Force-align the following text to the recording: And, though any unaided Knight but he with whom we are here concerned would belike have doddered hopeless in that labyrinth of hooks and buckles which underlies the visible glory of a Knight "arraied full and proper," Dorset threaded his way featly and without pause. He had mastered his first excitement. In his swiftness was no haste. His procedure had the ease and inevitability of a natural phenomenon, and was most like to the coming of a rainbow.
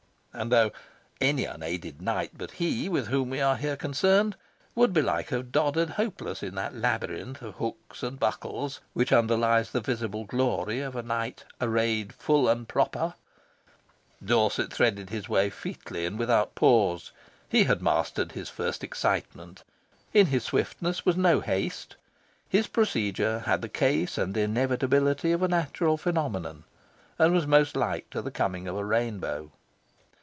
And, 0.33 0.49
though 0.49 0.71
any 1.19 1.43
unaided 1.43 2.01
Knight 2.01 2.31
but 2.37 2.51
he 2.51 2.87
with 2.87 3.07
whom 3.07 3.31
we 3.31 3.41
are 3.41 3.57
here 3.57 3.75
concerned 3.75 4.37
would 4.75 4.93
belike 4.93 5.27
have 5.29 5.51
doddered 5.51 5.89
hopeless 5.89 6.41
in 6.41 6.55
that 6.55 6.73
labyrinth 6.73 7.41
of 7.41 7.55
hooks 7.55 8.01
and 8.01 8.17
buckles 8.17 8.79
which 8.93 9.11
underlies 9.11 9.69
the 9.71 9.81
visible 9.81 10.23
glory 10.23 10.79
of 10.79 10.95
a 10.95 11.03
Knight 11.03 11.43
"arraied 11.59 12.13
full 12.13 12.47
and 12.47 12.69
proper," 12.69 13.15
Dorset 14.23 14.71
threaded 14.71 15.09
his 15.09 15.27
way 15.27 15.49
featly 15.49 16.05
and 16.05 16.17
without 16.17 16.55
pause. 16.55 17.11
He 17.49 17.65
had 17.65 17.81
mastered 17.81 18.31
his 18.31 18.49
first 18.49 18.85
excitement. 18.85 19.65
In 20.13 20.27
his 20.27 20.45
swiftness 20.45 21.05
was 21.05 21.17
no 21.17 21.41
haste. 21.41 21.97
His 22.47 22.67
procedure 22.67 23.39
had 23.39 23.61
the 23.61 23.85
ease 23.85 24.17
and 24.17 24.35
inevitability 24.37 25.33
of 25.33 25.43
a 25.43 25.49
natural 25.49 25.97
phenomenon, 25.97 26.63
and 27.19 27.33
was 27.33 27.45
most 27.45 27.75
like 27.75 28.09
to 28.11 28.21
the 28.21 28.31
coming 28.31 28.69
of 28.69 28.77
a 28.77 28.85
rainbow. 28.85 29.51